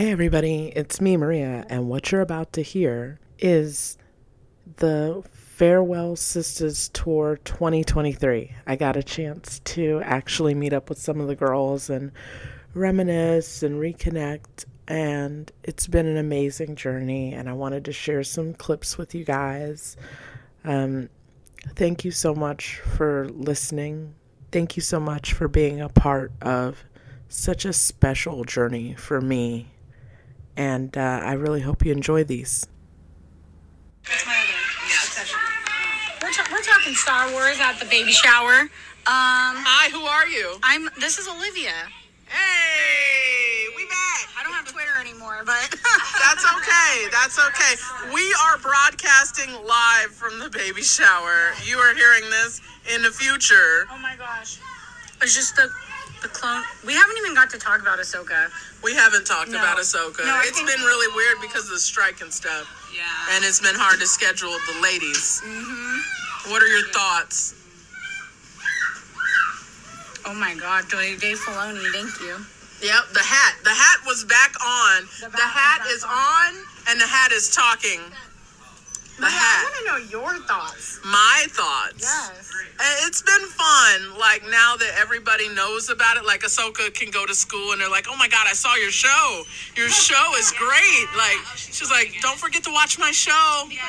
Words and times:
Hey, 0.00 0.12
everybody, 0.12 0.72
it's 0.74 0.98
me, 0.98 1.18
Maria, 1.18 1.66
and 1.68 1.90
what 1.90 2.10
you're 2.10 2.22
about 2.22 2.54
to 2.54 2.62
hear 2.62 3.20
is 3.38 3.98
the 4.76 5.22
Farewell 5.30 6.16
Sisters 6.16 6.88
Tour 6.88 7.38
2023. 7.44 8.50
I 8.66 8.76
got 8.76 8.96
a 8.96 9.02
chance 9.02 9.58
to 9.58 10.00
actually 10.02 10.54
meet 10.54 10.72
up 10.72 10.88
with 10.88 10.98
some 10.98 11.20
of 11.20 11.28
the 11.28 11.36
girls 11.36 11.90
and 11.90 12.12
reminisce 12.72 13.62
and 13.62 13.78
reconnect, 13.78 14.64
and 14.88 15.52
it's 15.64 15.86
been 15.86 16.06
an 16.06 16.16
amazing 16.16 16.76
journey. 16.76 17.34
And 17.34 17.46
I 17.46 17.52
wanted 17.52 17.84
to 17.84 17.92
share 17.92 18.24
some 18.24 18.54
clips 18.54 18.96
with 18.96 19.14
you 19.14 19.26
guys. 19.26 19.98
Um, 20.64 21.10
thank 21.76 22.06
you 22.06 22.10
so 22.10 22.34
much 22.34 22.76
for 22.96 23.28
listening. 23.28 24.14
Thank 24.50 24.78
you 24.78 24.82
so 24.82 24.98
much 24.98 25.34
for 25.34 25.46
being 25.46 25.82
a 25.82 25.90
part 25.90 26.32
of 26.40 26.84
such 27.28 27.66
a 27.66 27.74
special 27.74 28.44
journey 28.44 28.94
for 28.94 29.20
me 29.20 29.66
and 30.56 30.96
uh, 30.96 31.00
I 31.22 31.32
really 31.32 31.60
hope 31.60 31.84
you 31.84 31.92
enjoy 31.92 32.24
these. 32.24 32.66
We're, 36.22 36.30
ta- 36.32 36.48
we're 36.52 36.62
talking 36.62 36.94
Star 36.94 37.30
Wars 37.32 37.58
at 37.60 37.78
the 37.78 37.86
baby 37.86 38.12
shower. 38.12 38.68
Um, 39.08 39.56
Hi, 39.64 39.88
who 39.90 40.02
are 40.04 40.26
you? 40.28 40.56
I'm. 40.62 40.88
This 41.00 41.18
is 41.18 41.26
Olivia. 41.28 41.72
Hey, 42.28 43.66
we 43.76 43.84
back. 43.86 44.28
I 44.38 44.42
don't 44.44 44.52
have 44.52 44.68
Twitter 44.68 44.92
anymore, 45.00 45.40
but 45.46 45.56
That's 46.20 46.44
okay. 46.44 47.08
That's 47.10 47.38
okay. 47.40 47.74
We 48.14 48.22
are 48.44 48.58
broadcasting 48.58 49.50
live 49.66 50.12
from 50.12 50.38
the 50.38 50.50
baby 50.50 50.82
shower. 50.82 51.50
You 51.64 51.78
are 51.78 51.94
hearing 51.94 52.28
this 52.30 52.60
in 52.94 53.02
the 53.02 53.10
future. 53.10 53.86
oh 53.90 53.98
my 53.98 54.14
gosh, 54.16 54.60
it's 55.22 55.34
just 55.34 55.56
the 55.56 55.68
the 56.22 56.28
clone. 56.28 56.62
We 56.86 56.94
haven't 56.94 57.16
even 57.18 57.34
got 57.34 57.50
to 57.50 57.58
talk 57.58 57.80
about 57.80 57.98
Ahsoka. 57.98 58.50
We 58.82 58.94
haven't 58.94 59.26
talked 59.26 59.50
No. 59.50 59.58
about 59.58 59.78
Ahsoka. 59.78 60.24
No, 60.24 60.34
I 60.34 60.44
it's 60.46 60.56
think- 60.58 60.68
been 60.68 60.80
really 60.82 61.08
weird 61.14 61.40
because 61.40 61.64
of 61.64 61.70
the 61.70 61.80
strike 61.80 62.20
and 62.20 62.32
stuff, 62.32 62.66
Yeah. 62.94 63.04
and 63.36 63.44
it's 63.44 63.60
been 63.60 63.74
hard 63.74 64.00
to 64.00 64.06
schedule 64.06 64.52
the 64.72 64.80
ladies. 64.80 65.40
mm-hmm. 65.44 66.50
What 66.50 66.62
are 66.62 66.66
your 66.68 66.88
thoughts? 66.88 67.54
Oh 70.26 70.34
my 70.34 70.54
God, 70.54 70.88
Dave 70.88 71.20
Dave 71.20 71.38
Filoni, 71.38 71.90
thank 71.92 72.20
you. 72.20 72.44
Yep, 72.82 73.12
the 73.12 73.20
hat. 73.20 73.54
The 73.64 73.70
hat 73.74 73.98
was 74.06 74.24
back 74.24 74.52
on. 74.64 75.08
The 75.20 75.28
The, 75.28 75.36
hat 75.42 75.80
hat 75.80 75.80
was 75.84 75.92
is 75.96 76.02
back 76.02 76.12
on, 76.12 76.54
and 76.88 77.00
the 77.00 77.06
hat 77.06 77.32
is 77.32 77.50
talking. 77.54 78.00
The 79.20 79.28
Maya, 79.28 79.36
hat. 79.36 79.60
I 79.60 79.64
want 79.68 79.76
to 79.76 79.84
know 79.84 80.00
your 80.10 80.32
thoughts. 80.48 80.98
My 81.04 81.44
thoughts. 81.50 82.00
Yes. 82.00 82.50
It's 83.04 83.20
been 83.20 83.46
fun. 83.52 84.18
Like 84.18 84.42
now 84.48 84.76
that 84.80 84.96
everybody 84.98 85.48
knows 85.50 85.90
about 85.90 86.16
it, 86.16 86.24
like 86.24 86.40
Ahsoka 86.40 86.92
can 86.94 87.10
go 87.10 87.26
to 87.26 87.34
school 87.34 87.72
and 87.72 87.80
they're 87.80 87.90
like, 87.90 88.06
"Oh 88.08 88.16
my 88.16 88.28
God, 88.28 88.46
I 88.48 88.54
saw 88.54 88.74
your 88.76 88.90
show. 88.90 89.44
Your 89.76 89.88
show 90.08 90.32
is 90.38 90.50
great." 90.52 91.06
Like 91.16 91.36
she's 91.56 91.90
like, 91.90 92.14
"Don't 92.22 92.38
forget 92.38 92.64
to 92.64 92.72
watch 92.72 92.98
my 92.98 93.10
show." 93.10 93.68
Yeah. 93.68 93.80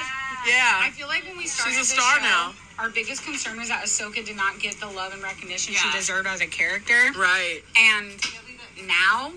Yeah. 0.46 0.82
I 0.84 0.90
feel 0.92 1.08
like 1.08 1.24
when 1.26 1.38
we 1.38 1.48
started 1.48 1.78
She's 1.78 1.92
a 1.92 1.96
star 1.96 2.18
show, 2.18 2.24
now. 2.24 2.54
our 2.80 2.90
biggest 2.90 3.24
concern 3.24 3.58
was 3.58 3.70
that 3.70 3.86
Ahsoka 3.86 4.26
did 4.26 4.36
not 4.36 4.60
get 4.60 4.80
the 4.82 4.88
love 4.88 5.14
and 5.14 5.22
recognition 5.24 5.74
she 5.74 5.90
deserved 5.96 6.28
as 6.28 6.42
a 6.42 6.48
character. 6.48 7.12
Right. 7.16 7.62
And 7.78 8.20
now 8.88 9.32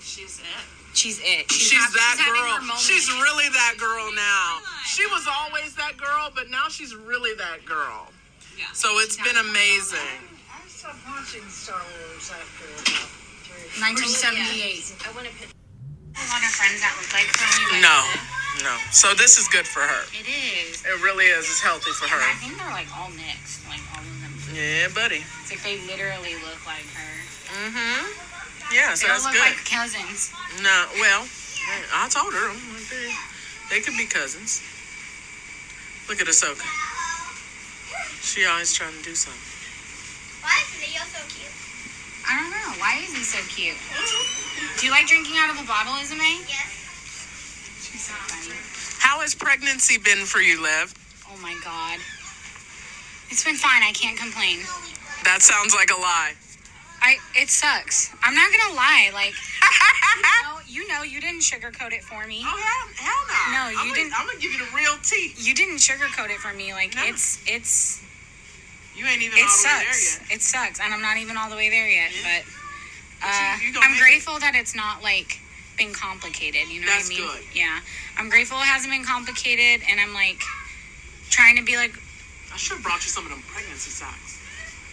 She's 0.00 0.38
it. 0.38 0.75
She's 0.96 1.20
it. 1.20 1.50
She's, 1.52 1.76
hav- 1.76 1.92
that 1.92 2.16
having 2.18 2.40
her 2.40 2.60
girl. 2.64 2.76
She's 2.80 3.06
really 3.20 3.48
that 3.52 3.76
girl 3.76 4.08
now. 4.16 4.64
She 4.88 5.04
was 5.12 5.28
always 5.28 5.76
that 5.76 5.96
girl, 5.96 6.32
but 6.34 6.48
now 6.50 6.68
she's 6.68 6.96
really 6.96 7.36
that 7.36 7.64
girl. 7.64 8.08
Yeah. 8.56 8.72
So 8.72 8.98
it's 9.04 9.20
been 9.20 9.36
amazing. 9.36 10.00
I 10.48 10.64
stopped 10.66 11.04
watching 11.04 11.44
Star 11.52 11.76
Wars 11.76 12.32
after 12.32 12.64
about 12.72 13.08
three. 13.44 13.68
1978. 13.84 14.96
I 15.04 15.12
want 15.12 15.28
to 15.28 15.34
pick. 15.36 15.52
A 16.16 16.24
lot 16.32 16.40
of 16.40 16.48
friends 16.56 16.80
that 16.80 16.96
look 16.96 17.12
like 17.12 17.28
her. 17.28 17.76
No, 17.84 18.00
no. 18.64 18.72
So 18.88 19.12
this 19.12 19.36
is 19.36 19.44
good 19.52 19.68
for 19.68 19.84
her. 19.84 20.02
It 20.16 20.24
is. 20.24 20.80
It 20.88 20.96
really 21.04 21.28
is. 21.28 21.44
It's 21.44 21.60
healthy 21.60 21.92
for 21.92 22.08
And 22.08 22.24
I 22.24 22.32
think 22.40 22.56
they're 22.56 22.72
like 22.72 22.88
all 22.96 23.12
mixed, 23.12 23.68
like 23.68 23.84
all 23.92 24.00
of 24.00 24.16
them. 24.24 24.32
Yeah, 24.56 24.88
buddy. 24.96 25.20
It's 25.44 25.52
like 25.52 25.60
they 25.60 25.76
literally 25.84 26.40
look 26.40 26.56
like 26.64 26.88
her. 26.96 27.12
Mm-hmm. 27.52 28.25
Yeah, 28.72 28.94
so 28.94 29.06
They 29.06 29.12
all 29.12 29.18
that's 29.20 29.24
look 29.24 29.34
good. 29.34 29.46
like 29.46 29.62
cousins. 29.64 30.32
No, 30.62 30.86
well, 30.98 31.26
I 31.94 32.08
told 32.10 32.34
her 32.34 32.50
they, 32.90 33.10
they 33.70 33.80
could 33.80 33.96
be 33.96 34.06
cousins. 34.06 34.62
Look 36.08 36.20
at 36.20 36.26
Ahsoka. 36.26 36.66
She 38.22 38.44
always 38.46 38.72
trying 38.72 38.94
to 38.94 39.02
do 39.02 39.14
something. 39.14 39.42
Why 40.42 40.54
is 40.62 40.70
Leo 40.82 41.02
so 41.10 41.22
cute? 41.30 41.50
I 42.26 42.38
don't 42.42 42.50
know. 42.50 42.70
Why 42.82 42.98
is 43.02 43.14
he 43.14 43.22
so 43.22 43.38
cute? 43.50 43.78
Do 44.80 44.86
you 44.86 44.92
like 44.92 45.06
drinking 45.06 45.34
out 45.38 45.50
of 45.50 45.62
a 45.62 45.66
bottle, 45.66 45.94
Isame? 45.94 46.42
Yes. 46.48 46.70
She's 47.82 48.02
so 48.06 48.14
funny. 48.26 48.54
How 48.98 49.20
has 49.20 49.34
pregnancy 49.34 49.98
been 49.98 50.26
for 50.26 50.40
you, 50.40 50.62
Lev? 50.62 50.94
Oh 51.30 51.38
my 51.42 51.54
god. 51.62 51.98
It's 53.30 53.44
been 53.44 53.56
fine. 53.56 53.82
I 53.82 53.92
can't 53.92 54.16
complain. 54.18 54.58
That 55.24 55.42
sounds 55.42 55.74
like 55.74 55.90
a 55.90 55.98
lie. 56.00 56.34
I 57.06 57.16
it 57.38 57.48
sucks. 57.48 58.10
I'm 58.22 58.34
not 58.34 58.50
gonna 58.50 58.74
lie. 58.74 59.10
Like 59.14 59.34
you 60.18 60.22
know, 60.42 60.58
you 60.66 60.82
know, 60.88 61.02
you 61.02 61.20
didn't 61.20 61.42
sugarcoat 61.46 61.92
it 61.94 62.02
for 62.02 62.26
me. 62.26 62.42
Oh 62.42 62.50
hell, 62.50 62.86
hell 62.98 63.22
no! 63.30 63.42
No, 63.54 63.62
you 63.70 63.78
I'm 63.78 63.94
didn't- 63.94 64.10
Gonna, 64.10 64.20
I'm 64.22 64.26
gonna 64.26 64.40
give 64.42 64.50
you 64.52 64.58
the 64.58 64.72
real 64.74 64.96
tea. 65.02 65.32
You 65.38 65.54
didn't 65.54 65.78
sugarcoat 65.78 66.30
it 66.30 66.38
for 66.42 66.52
me. 66.52 66.72
Like 66.74 66.94
No. 66.96 67.02
it's 67.06 67.38
it's 67.46 68.02
You 68.96 69.06
ain't 69.06 69.22
even 69.22 69.38
it 69.38 69.46
all 69.46 69.54
the 69.54 69.62
way 69.68 69.84
there 69.86 69.92
sucks. 69.94 70.18
yet. 70.30 70.34
It 70.36 70.42
sucks, 70.42 70.80
and 70.80 70.92
I'm 70.92 71.02
not 71.02 71.16
even 71.18 71.36
all 71.36 71.48
the 71.50 71.56
way 71.56 71.70
there 71.70 71.88
yet. 71.88 72.10
Yeah. 72.10 72.42
But 72.42 72.42
But 73.22 73.28
uh, 73.30 73.56
you 73.62 73.70
I'm 73.80 73.96
grateful 73.98 74.38
that 74.40 74.54
it's 74.56 74.74
not 74.74 75.02
like 75.02 75.38
been 75.78 75.92
complicated. 75.92 76.66
You 76.68 76.80
know 76.80 76.86
That's 76.90 77.08
what 77.08 77.18
I 77.18 77.20
mean? 77.22 77.28
good. 77.30 77.44
Yeah, 77.54 77.78
I'm 78.18 78.28
grateful 78.30 78.58
it 78.58 78.66
hasn't 78.66 78.90
been 78.92 79.04
complicated, 79.04 79.86
and 79.88 80.00
I'm 80.00 80.12
like 80.14 80.42
trying 81.30 81.56
to 81.56 81.62
be 81.62 81.76
like 81.76 81.94
I 82.52 82.56
should 82.56 82.76
have 82.80 82.82
brought 82.82 83.04
you 83.04 83.10
some 83.12 83.24
of 83.24 83.30
them 83.30 83.42
pregnancy 83.46 83.90
socks. 83.94 84.40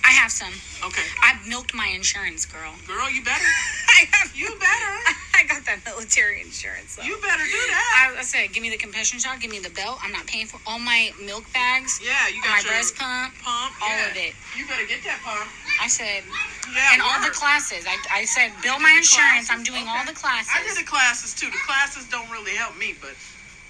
I 0.06 0.12
have 0.12 0.32
some. 0.32 0.54
Okay, 0.86 1.06
I've 1.24 1.48
milked 1.48 1.74
my 1.74 1.88
insurance, 1.88 2.46
girl. 2.46 2.74
girl, 2.88 3.10
you 3.10 3.24
better. 3.24 3.46
I 3.94 4.06
have. 4.12 4.36
You 4.36 4.50
better. 4.60 4.94
I 5.36 5.44
got 5.48 5.66
that 5.66 5.80
military 5.86 6.42
insurance. 6.42 6.96
So. 6.96 7.04
You 7.04 7.16
better 7.22 7.44
do 7.44 7.62
that. 7.72 8.14
I, 8.16 8.20
I 8.20 8.24
said, 8.24 8.54
give 8.54 8.62
me 8.64 8.70
the 8.70 8.78
compression 8.78 9.20
shot, 9.20 9.40
give 9.40 9.52
me 9.52 9.60
the 9.60 9.70
belt. 9.72 10.00
I'm 10.04 10.12
not 10.12 10.26
paying 10.28 10.46
for 10.46 10.60
all 10.68 10.80
my 10.80 11.12
milk 11.24 11.44
bags, 11.54 12.00
Yeah, 12.04 12.28
you 12.30 12.42
got 12.44 12.52
my 12.52 12.62
your 12.64 12.72
breast 12.72 12.96
pump, 12.96 13.34
pump. 13.44 13.74
all 13.82 13.90
yeah. 13.90 14.12
of 14.12 14.16
it. 14.16 14.34
You 14.58 14.68
better 14.68 14.86
get 14.88 15.04
that 15.04 15.20
pump. 15.24 15.50
I 15.82 15.88
said, 15.88 16.24
Yeah, 16.72 16.94
and 16.94 17.02
all 17.02 17.20
the 17.24 17.34
classes. 17.34 17.86
I, 17.88 17.98
I 18.12 18.26
said, 18.26 18.52
bill 18.62 18.80
my 18.80 18.94
insurance. 18.96 19.48
classes, 19.48 19.52
I'm 19.52 19.64
doing 19.64 19.84
okay. 19.84 19.92
all 19.98 20.06
the 20.06 20.16
classes. 20.16 20.52
I 20.54 20.64
did 20.64 20.78
the 20.78 20.88
classes 20.88 21.34
too. 21.34 21.50
The 21.52 21.64
classes 21.66 22.08
don't 22.10 22.30
really 22.32 22.54
help 22.56 22.78
me, 22.78 22.96
but, 23.02 23.16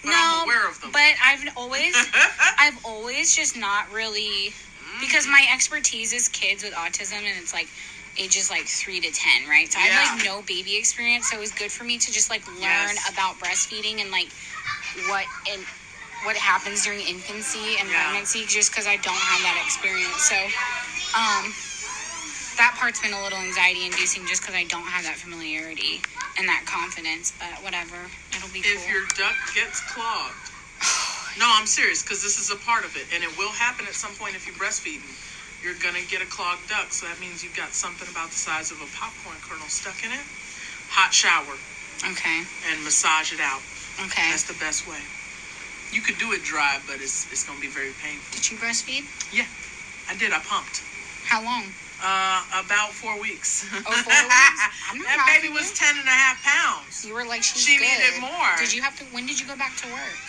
but 0.04 0.10
no, 0.12 0.18
I'm 0.18 0.44
aware 0.46 0.68
of 0.70 0.80
them. 0.82 0.92
but 0.92 1.14
I've 1.24 1.42
always, 1.58 1.96
I've 2.60 2.78
always 2.86 3.36
just 3.36 3.56
not 3.58 3.92
really, 3.92 4.54
because 5.06 5.28
my 5.28 5.46
expertise 5.54 6.14
is 6.14 6.30
kids 6.30 6.64
with 6.64 6.74
autism, 6.74 7.20
and 7.20 7.38
it's 7.42 7.54
like 7.54 7.68
ages 8.18 8.50
like 8.50 8.68
three 8.68 9.02
to 9.02 9.12
ten, 9.12 9.48
right? 9.50 9.72
So 9.72 9.80
I 9.80 9.84
have 9.84 10.16
like 10.16 10.26
no 10.26 10.42
baby 10.44 10.78
experience, 10.78 11.30
so 11.30 11.38
it 11.38 11.40
was 11.40 11.52
good 11.52 11.72
for 11.72 11.84
me 11.84 11.98
to 12.00 12.12
just 12.12 12.30
like 12.30 12.48
learn 12.48 12.96
Yes. 12.96 13.12
about 13.12 13.40
breastfeeding 13.40 14.02
and 14.02 14.12
like 14.12 14.32
what 15.08 15.28
and 15.50 15.66
what 16.24 16.38
happens 16.38 16.86
during 16.86 17.02
infancy 17.02 17.78
and 17.80 17.90
Yeah. 17.90 17.96
pregnancy, 18.04 18.46
just 18.46 18.72
because 18.72 18.88
I 18.88 18.98
don't 18.98 19.16
have 19.16 19.42
that 19.44 19.58
experience. 19.64 20.24
So, 20.24 20.38
um, 21.20 21.54
that 22.58 22.76
part's 22.80 23.02
been 23.02 23.14
a 23.14 23.22
little 23.24 23.40
anxiety 23.40 23.86
inducing, 23.86 24.26
just 24.28 24.42
because 24.42 24.56
I 24.56 24.66
don't 24.66 24.88
have 24.88 25.04
that 25.06 25.18
familiarity 25.18 26.02
and 26.38 26.48
that 26.50 26.66
confidence. 26.66 27.34
But 27.40 27.64
whatever, 27.64 28.12
it'll 28.36 28.50
be 28.50 28.60
if 28.62 28.86
cool. 28.86 28.94
your 28.94 29.06
duct 29.18 29.56
gets 29.56 29.82
clogged. 29.82 30.52
No, 31.40 31.50
I'm 31.50 31.66
serious 31.66 32.04
because 32.04 32.22
this 32.22 32.38
is 32.40 32.52
a 32.52 32.56
part 32.62 32.86
of 32.86 32.96
it, 32.96 33.06
and 33.14 33.24
it 33.24 33.32
will 33.38 33.52
happen 33.52 33.86
at 33.88 33.96
some 33.96 34.14
point 34.16 34.36
if 34.36 34.46
you're 34.46 34.56
breastfeeding. 34.56 35.10
You're 35.64 35.80
gonna 35.82 36.04
get 36.12 36.22
a 36.22 36.28
clogged 36.28 36.68
duct, 36.70 36.94
so 36.94 37.08
that 37.08 37.20
means 37.20 37.44
you've 37.44 37.56
got 37.56 37.74
something 37.74 38.08
about 38.12 38.30
the 38.30 38.38
size 38.38 38.70
of 38.72 38.78
a 38.82 38.90
popcorn 39.00 39.38
kernel 39.42 39.66
stuck 39.72 40.04
in 40.04 40.12
it. 40.12 40.26
Hot 40.94 41.14
shower 41.14 41.58
Okay. 42.06 42.44
and 42.70 42.84
massage 42.84 43.32
it 43.34 43.40
out. 43.40 43.62
Okay. 44.06 44.30
That's 44.30 44.44
the 44.44 44.60
best 44.60 44.86
way. 44.88 45.00
You 45.92 46.02
could 46.02 46.18
do 46.20 46.34
it 46.34 46.44
dry, 46.44 46.80
but 46.86 47.00
it's 47.02 47.26
it's 47.32 47.44
gonna 47.48 47.62
be 47.62 47.70
very 47.72 47.94
painful. 48.02 48.36
Did 48.36 48.52
you 48.52 48.58
breastfeed? 48.58 49.06
Yeah, 49.32 49.48
I 50.10 50.16
did. 50.18 50.34
I 50.34 50.40
pumped. 50.40 50.82
How 51.26 51.42
long? 51.42 51.72
Uh, 52.04 52.44
about 52.66 52.92
four 52.92 53.16
weeks. 53.22 53.64
Oh, 53.72 53.80
four 54.04 54.12
weeks? 54.28 54.62
That 55.08 55.24
baby 55.40 55.48
was 55.54 55.70
you. 55.72 55.76
ten 55.80 55.96
and 55.98 56.06
a 56.08 56.12
half 56.12 56.44
pounds. 56.44 57.06
You 57.06 57.14
were 57.14 57.24
like 57.26 57.42
she's 57.42 57.64
She 57.64 57.78
good. 57.78 57.88
needed 57.88 58.20
more. 58.20 58.52
Did 58.60 58.74
you 58.74 58.82
have 58.82 58.98
to? 59.00 59.06
When 59.16 59.26
did 59.26 59.40
you 59.40 59.48
go 59.48 59.56
back 59.56 59.78
to 59.82 59.88
work? 59.88 60.20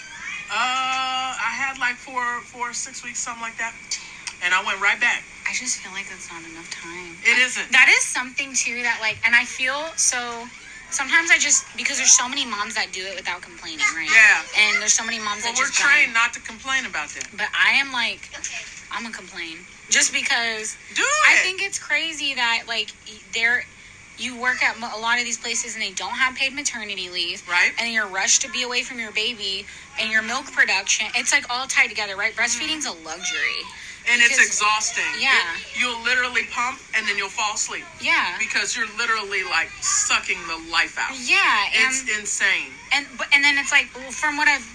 Uh, 0.51 1.31
I 1.41 1.53
had 1.57 1.79
like 1.79 1.97
four, 1.97 2.41
four, 2.43 2.73
six 2.73 3.03
weeks, 3.03 3.19
something 3.21 3.43
like 3.43 3.57
that, 3.59 3.75
and 4.43 4.53
I 4.55 4.63
went 4.65 4.81
right 4.81 5.01
back. 5.01 5.25
I 5.49 5.53
just 5.55 5.79
feel 5.81 5.93
like 5.93 6.09
that's 6.09 6.31
not 6.31 6.45
enough 6.45 6.69
time. 6.71 7.17
It 7.25 7.39
isn't. 7.39 7.73
That 7.73 7.89
is 7.89 8.05
something 8.05 8.55
too 8.55 8.83
that 8.83 8.99
like, 9.01 9.19
and 9.25 9.35
I 9.35 9.45
feel 9.45 9.89
so. 9.97 10.47
Sometimes 10.91 11.31
I 11.33 11.39
just 11.39 11.65
because 11.77 11.97
there's 11.97 12.15
so 12.15 12.29
many 12.29 12.47
moms 12.47 12.75
that 12.77 12.93
do 12.93 13.03
it 13.03 13.17
without 13.17 13.43
complaining, 13.43 13.83
right? 13.97 14.07
Yeah. 14.07 14.45
And 14.63 14.79
there's 14.81 14.93
so 14.93 15.03
many 15.03 15.19
moms 15.19 15.43
Well, 15.43 15.53
that 15.53 15.59
we're 15.59 15.67
just 15.67 15.81
don't. 15.83 16.13
not 16.15 16.33
to 16.35 16.41
complain 16.41 16.87
about 16.87 17.09
that. 17.19 17.27
But 17.35 17.49
I 17.51 17.73
am 17.83 17.91
like, 17.91 18.31
Okay. 18.39 18.63
I'm 18.93 19.03
gonna 19.03 19.15
complain 19.15 19.59
just 19.91 20.13
because 20.13 20.77
Do 20.95 21.03
it. 21.03 21.33
I 21.33 21.43
think 21.43 21.63
it's 21.63 21.81
crazy 21.81 22.35
that 22.35 22.65
like 22.69 22.93
there 23.33 23.65
you 24.19 24.41
work 24.41 24.63
at 24.63 24.77
a 24.77 24.99
lot 25.01 25.19
of 25.19 25.25
these 25.25 25.39
places 25.39 25.75
and 25.75 25.83
they 25.83 25.91
don't 25.93 26.15
have 26.15 26.35
paid 26.37 26.55
maternity 26.55 27.09
leave. 27.11 27.47
Right. 27.49 27.73
And 27.79 27.93
you're 27.93 28.07
rushed 28.07 28.43
to 28.43 28.51
be 28.51 28.63
away 28.63 28.83
from 28.83 28.99
your 28.99 29.13
baby 29.13 29.67
and 30.01 30.11
your 30.11 30.23
milk 30.23 30.47
production. 30.53 31.07
It's 31.17 31.33
like 31.33 31.45
all 31.51 31.67
tied 31.67 31.89
together, 31.89 32.17
right? 32.17 32.35
Breastfeeding's 32.35 32.87
a 32.87 32.91
mm-hmm. 32.91 33.07
luxury. 33.07 33.61
and 34.11 34.21
it's 34.23 34.39
exhausting. 34.39 35.03
Yeah. 35.19 35.33
It- 35.57 35.81
you'll 35.81 36.01
literally 36.03 36.45
pump 36.53 36.79
and 36.95 37.07
then 37.09 37.17
you'll 37.17 37.31
fall 37.33 37.55
asleep 37.55 37.85
Yeah. 38.01 38.37
because 38.39 38.77
you're 38.77 38.91
literally 38.99 39.43
like 39.45 39.71
sucking 39.81 40.39
the 40.47 40.71
life 40.71 40.97
out. 40.99 41.17
Yeah. 41.19 41.65
And 41.75 41.89
It's 41.91 42.19
insane. 42.19 42.71
and 42.93 43.07
but 43.19 43.29
and 43.33 43.43
then 43.43 43.57
it's 43.59 43.73
like 43.73 43.87
from 44.13 44.37
what 44.37 44.47
I've 44.47 44.67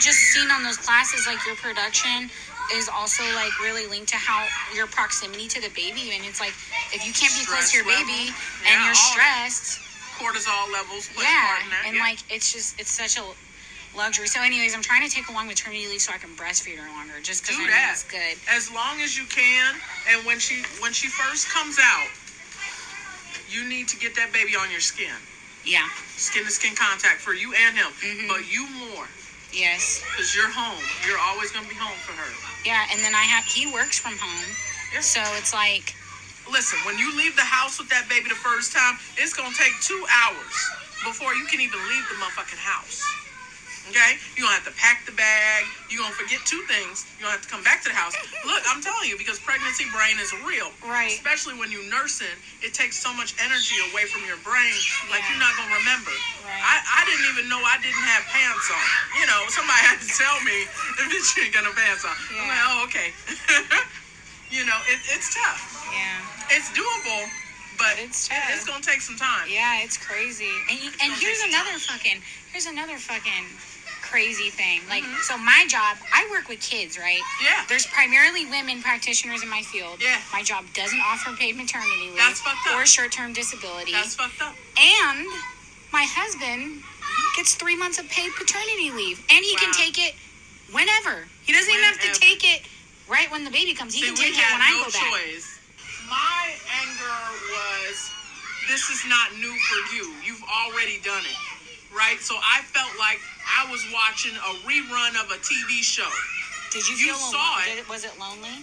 just 0.00 0.18
seen 0.32 0.50
on 0.50 0.62
those 0.64 0.76
classes, 0.78 1.26
like 1.26 1.38
your 1.46 1.56
production 1.56 2.30
is 2.74 2.88
also 2.88 3.22
like 3.34 3.52
really 3.60 3.86
linked 3.86 4.08
to 4.10 4.16
how 4.16 4.46
your 4.74 4.86
proximity 4.86 5.48
to 5.48 5.60
the 5.60 5.70
baby, 5.70 6.12
and 6.14 6.24
it's 6.24 6.40
like 6.40 6.54
if 6.92 7.06
you 7.06 7.12
can't 7.12 7.34
be 7.34 7.44
close 7.46 7.70
to 7.70 7.78
your 7.78 7.86
Stress 7.86 8.00
baby 8.06 8.30
level. 8.30 8.66
and 8.70 8.84
you're 8.84 8.94
stressed, 8.94 9.80
Cortisol 10.18 10.72
levels 10.72 11.08
play 11.14 11.24
yeah, 11.26 11.46
part 11.46 11.64
in 11.64 11.70
that. 11.70 11.84
and 11.86 11.96
yeah. 11.96 12.02
like 12.02 12.18
it's 12.30 12.52
just 12.52 12.78
it's 12.80 12.90
such 12.92 13.18
a 13.18 13.24
luxury. 13.96 14.26
So, 14.26 14.42
anyways, 14.42 14.74
I'm 14.74 14.82
trying 14.82 15.06
to 15.08 15.12
take 15.14 15.28
a 15.28 15.32
long 15.32 15.46
maternity 15.46 15.86
leave 15.88 16.00
so 16.00 16.12
I 16.12 16.18
can 16.18 16.30
breastfeed 16.36 16.78
her 16.78 16.88
longer, 16.90 17.20
just 17.22 17.42
because 17.44 17.56
Do 17.56 17.64
I 17.64 17.68
know 17.68 17.90
it's 17.92 18.04
good. 18.04 18.36
as 18.50 18.70
long 18.70 19.00
as 19.00 19.16
you 19.16 19.24
can 19.26 19.74
and 20.10 20.24
when 20.26 20.38
she 20.38 20.62
when 20.80 20.92
she 20.92 21.08
first 21.08 21.48
comes 21.48 21.78
out 21.82 22.08
you 23.50 23.68
need 23.68 23.88
to 23.88 23.96
get 23.98 24.14
that 24.16 24.32
baby 24.32 24.56
on 24.56 24.70
your 24.70 24.80
skin 24.80 25.14
Yeah. 25.64 25.88
skin 26.16 26.44
to 26.44 26.50
skin 26.50 26.74
contact 26.74 27.20
for 27.20 27.34
you 27.34 27.54
and 27.54 27.76
him 27.76 27.92
Mhm. 28.02 28.28
but 28.28 28.46
you 28.50 28.66
more 28.68 29.08
Yes. 29.56 30.04
because 30.12 30.36
you're 30.36 30.52
home 30.52 30.84
you're 31.08 31.18
always 31.18 31.48
going 31.50 31.64
to 31.64 31.70
be 31.72 31.80
home 31.80 31.96
for 32.04 32.12
her 32.12 32.28
Yeah, 32.68 32.84
and 32.92 33.00
then 33.00 33.14
I 33.16 33.24
have 33.24 33.44
he 33.48 33.64
works 33.72 33.98
from 33.98 34.12
home, 34.20 34.50
Yeah. 34.92 35.00
so 35.00 35.24
it's 35.40 35.54
like 35.56 35.96
listen 36.44 36.78
when 36.84 36.98
you 37.00 37.08
leave 37.16 37.34
the 37.40 37.48
house 37.48 37.80
with 37.80 37.88
that 37.88 38.04
baby 38.08 38.28
the 38.28 38.36
first 38.38 38.76
time 38.76 39.00
it's 39.16 39.32
going 39.32 39.48
to 39.50 39.56
take 39.56 39.72
two 39.80 40.04
hours 40.12 40.54
before 41.08 41.32
you 41.34 41.46
can 41.48 41.60
even 41.64 41.80
leave 41.88 42.04
the 42.12 42.20
motherfucking 42.20 42.60
house 42.60 43.00
Okay? 43.88 44.18
You're 44.34 44.46
gonna 44.50 44.58
have 44.58 44.66
to 44.66 44.74
pack 44.76 45.06
the 45.06 45.12
bag. 45.14 45.64
You're 45.90 46.02
gonna 46.02 46.14
forget 46.14 46.42
two 46.44 46.62
things. 46.66 47.06
You're 47.18 47.26
gonna 47.30 47.38
have 47.38 47.46
to 47.46 47.50
come 47.52 47.62
back 47.62 47.82
to 47.86 47.88
the 47.88 47.96
house. 47.98 48.14
Look, 48.50 48.62
I'm 48.66 48.82
telling 48.82 49.06
you, 49.08 49.16
because 49.18 49.38
pregnancy 49.38 49.86
brain 49.94 50.18
is 50.18 50.34
real. 50.46 50.74
Right. 50.82 51.14
Especially 51.14 51.54
when 51.54 51.70
you're 51.70 51.86
nursing, 51.90 52.34
it 52.62 52.74
takes 52.74 52.98
so 52.98 53.14
much 53.14 53.34
energy 53.38 53.78
away 53.90 54.06
from 54.10 54.26
your 54.26 54.38
brain. 54.42 54.74
Like 55.10 55.22
Yeah. 55.22 55.30
you're 55.38 55.42
not 55.42 55.54
gonna 55.54 55.74
remember. 55.78 56.14
Right. 56.42 56.62
I, 56.62 56.74
I 56.82 57.00
didn't 57.06 57.26
even 57.30 57.46
know 57.48 57.62
I 57.62 57.78
didn't 57.78 58.06
have 58.10 58.22
pants 58.30 58.66
on. 58.70 58.84
You 59.22 59.26
know, 59.30 59.40
somebody 59.54 59.80
had 59.86 59.98
to 60.02 60.08
tell 60.10 60.38
me 60.42 60.66
if 61.06 61.08
you 61.36 61.46
ain't 61.46 61.54
got 61.54 61.62
no 61.64 61.72
pants 61.74 62.02
on. 62.04 62.14
I'm 62.38 62.48
like, 62.50 62.64
oh, 62.66 62.86
okay. 62.90 63.08
you 64.50 64.66
know, 64.66 64.78
it, 64.90 64.98
it's 65.14 65.34
tough. 65.34 65.62
yeah. 65.94 66.22
It's 66.54 66.70
doable, 66.70 67.26
but 67.78 67.94
But 67.98 67.98
it's 67.98 68.28
tough. 68.28 68.38
it's 68.54 68.64
gonna 68.66 68.82
take 68.82 69.00
some 69.02 69.16
time. 69.16 69.46
Yeah, 69.50 69.82
it's 69.82 69.98
crazy. 69.98 70.50
And 70.70 70.78
you, 70.78 70.90
and 71.02 71.12
here's 71.18 71.42
another 71.50 71.78
fucking 71.78 72.22
here's 72.52 72.66
another 72.66 72.98
fucking 72.98 73.46
crazy 74.06 74.50
thing. 74.50 74.80
Like 74.88 75.02
Mm-hmm. 75.02 75.22
so 75.28 75.36
my 75.38 75.66
job, 75.68 75.96
I 76.14 76.26
work 76.30 76.48
with 76.48 76.60
kids, 76.60 76.96
right? 76.98 77.20
Yeah. 77.42 77.64
There's 77.68 77.86
primarily 77.86 78.46
women 78.46 78.80
practitioners 78.82 79.42
in 79.42 79.48
my 79.50 79.62
field. 79.62 79.98
Yeah. 80.02 80.18
My 80.32 80.42
job 80.42 80.64
doesn't 80.74 81.00
offer 81.06 81.34
paid 81.36 81.56
maternity 81.56 82.08
leave 82.10 82.16
That's 82.16 82.40
fucked 82.40 82.66
up. 82.70 82.78
or 82.80 82.86
short-term 82.86 83.32
disability. 83.34 83.92
That's 83.92 84.14
fucked 84.14 84.40
up. 84.42 84.54
and 84.78 85.26
my 85.92 86.04
husband 86.08 86.82
gets 87.36 87.54
3 87.54 87.76
months 87.76 87.98
of 87.98 88.08
paid 88.08 88.32
paternity 88.34 88.90
leave 88.90 89.18
and 89.30 89.44
he 89.44 89.54
can 89.56 89.72
take 89.72 89.98
it 89.98 90.14
whenever. 90.72 91.26
He 91.44 91.52
doesn't 91.52 91.70
even 91.72 91.84
have 91.84 92.00
to 92.00 92.12
take 92.18 92.42
it 92.42 92.62
right 93.08 93.30
when 93.30 93.44
the 93.44 93.50
baby 93.50 93.74
comes. 93.74 93.94
He 93.94 94.00
See, 94.02 94.06
can 94.08 94.16
take 94.16 94.34
it 94.34 94.46
when 94.50 94.62
I 94.62 94.70
no 94.74 94.84
go 94.84 94.90
back. 94.90 95.12
choice. 95.12 95.46
My 96.10 96.54
anger 96.82 97.18
was, 97.50 97.96
this 98.68 98.90
is 98.90 99.02
not 99.08 99.30
new 99.38 99.54
for 99.70 99.80
you. 99.94 100.10
You've 100.26 100.42
already 100.42 100.98
done 101.02 101.22
it, 101.22 101.38
right? 101.94 102.18
So 102.20 102.34
I 102.36 102.62
felt 102.62 102.90
like 102.98 103.20
I 103.46 103.70
was 103.70 103.84
watching 103.92 104.34
a 104.36 104.52
rerun 104.66 105.14
of 105.22 105.30
a 105.30 105.38
TV 105.42 105.82
show. 105.82 106.08
Did 106.72 106.88
you 106.88 106.96
You 106.96 107.14
feel 107.14 107.16
saw 107.16 107.58
alone? 107.62 107.78
it. 107.78 107.88
Was 107.88 108.04
it 108.04 108.18
lonely? 108.18 108.56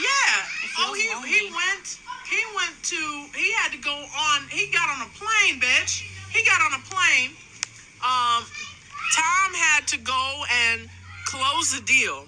Yeah. 0.00 0.34
Oh, 0.80 0.94
he 0.94 1.06
he 1.28 1.50
went. 1.52 1.98
He 2.28 2.40
went 2.56 2.74
to. 2.82 3.26
He 3.36 3.52
had 3.52 3.70
to 3.72 3.78
go 3.78 3.94
on. 3.94 4.48
He 4.48 4.70
got 4.72 4.88
on 4.88 5.06
a 5.06 5.10
plane, 5.12 5.60
bitch. 5.60 6.02
He 6.32 6.44
got 6.44 6.60
on 6.62 6.80
a 6.80 6.82
plane. 6.90 7.30
Um, 8.02 8.44
Tom 9.14 9.54
had 9.54 9.86
to 9.88 9.98
go 9.98 10.42
and 10.70 10.88
close 11.26 11.72
the 11.78 11.84
deal. 11.84 12.26